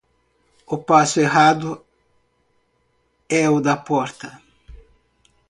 [0.65, 1.69] O passo errado
[3.29, 4.29] é o da porta.